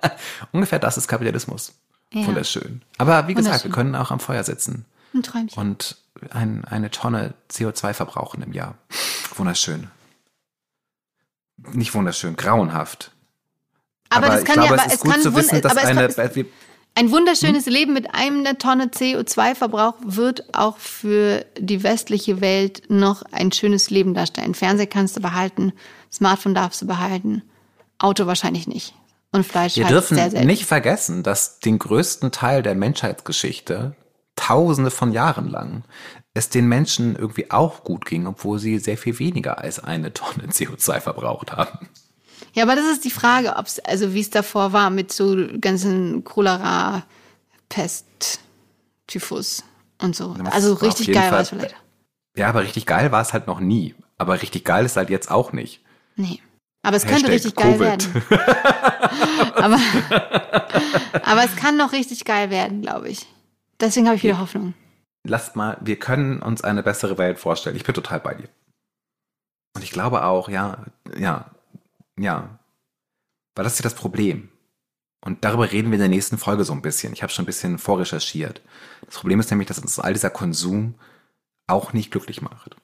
[0.53, 1.75] Ungefähr das ist Kapitalismus.
[2.13, 2.27] Ja.
[2.27, 2.83] Wunderschön.
[2.99, 4.85] Aber wie gesagt, wir können auch am Feuer sitzen.
[5.15, 5.59] Ein Träumchen.
[5.61, 5.97] Und
[6.31, 8.75] ein, eine Tonne CO2 verbrauchen im Jahr.
[9.37, 9.89] Wunderschön.
[11.73, 13.13] Nicht wunderschön, grauenhaft.
[14.09, 16.47] Aber, aber das kann glaube, ja, aber es, es kann zu wissen, dass eine, kann,
[16.95, 17.73] ein wunderschönes hm?
[17.73, 24.15] Leben mit einer Tonne CO2-Verbrauch wird auch für die westliche Welt noch ein schönes Leben
[24.15, 24.55] darstellen.
[24.55, 25.73] Fernseher kannst du behalten,
[26.13, 27.43] Smartphone darfst du behalten,
[27.99, 28.95] Auto wahrscheinlich nicht.
[29.33, 33.95] Und Fleisch Wir halt dürfen sehr nicht vergessen, dass den größten Teil der Menschheitsgeschichte
[34.37, 35.85] Tausende von Jahren lang
[36.33, 40.47] es den Menschen irgendwie auch gut ging, obwohl sie sehr viel weniger als eine Tonne
[40.51, 41.89] CO2 verbraucht haben.
[42.55, 45.37] Ja, aber das ist die Frage, ob es, also wie es davor war mit so
[45.61, 47.05] ganzen Cholera,
[47.69, 48.41] Pest,
[49.07, 49.63] Typhus
[50.01, 50.35] und so.
[50.35, 51.77] Das also richtig geil war es vielleicht.
[52.37, 53.95] Ja, aber richtig geil war es halt noch nie.
[54.19, 55.83] Aber richtig geil ist halt jetzt auch nicht.
[56.17, 56.41] Nee.
[56.83, 58.15] Aber es Hashtag könnte richtig geil Covid.
[58.15, 58.23] werden.
[59.55, 59.79] aber,
[61.23, 63.27] aber es kann noch richtig geil werden, glaube ich.
[63.81, 64.75] Deswegen habe ich wieder Hoffnung.
[65.25, 67.77] Lasst mal, wir können uns eine bessere Welt vorstellen.
[67.77, 68.49] Ich bin total bei dir.
[69.75, 71.51] Und ich glaube auch, ja, ja,
[72.19, 72.59] ja.
[73.55, 74.49] Weil das ist ja das Problem.
[75.23, 77.13] Und darüber reden wir in der nächsten Folge so ein bisschen.
[77.13, 78.63] Ich habe schon ein bisschen vorrecherchiert.
[79.05, 80.95] Das Problem ist nämlich, dass uns all dieser Konsum
[81.67, 82.77] auch nicht glücklich macht.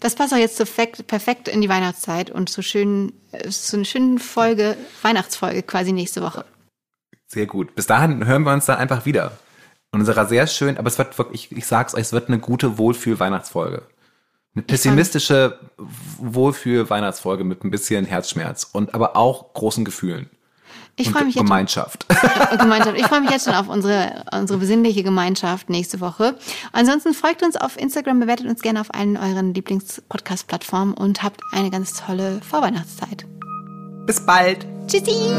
[0.00, 3.12] Das passt auch jetzt so perfekt in die Weihnachtszeit und so schön,
[3.48, 6.44] so eine schöne Folge, Weihnachtsfolge quasi nächste Woche.
[7.26, 7.74] Sehr gut.
[7.74, 9.38] Bis dahin hören wir uns dann einfach wieder
[9.92, 12.78] und unserer sehr schön, aber es wird wirklich, ich sag's euch, es wird eine gute
[12.78, 13.82] Wohlfühl-Weihnachtsfolge.
[14.54, 15.58] Eine pessimistische
[16.18, 20.28] Wohlfühl-Weihnachtsfolge mit ein bisschen Herzschmerz und aber auch großen Gefühlen.
[20.96, 22.06] Ich freue mich Gemeinschaft.
[22.10, 22.98] Jetzt, Gemeinschaft.
[22.98, 26.36] Ich freue mich jetzt schon auf unsere, unsere besinnliche Gemeinschaft nächste Woche.
[26.72, 31.70] Ansonsten folgt uns auf Instagram, bewertet uns gerne auf allen euren Lieblings-Podcast-Plattformen und habt eine
[31.70, 33.26] ganz tolle Vorweihnachtszeit.
[34.06, 34.66] Bis bald.
[34.86, 35.32] Tschüssi.